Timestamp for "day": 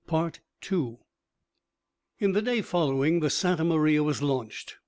2.41-2.63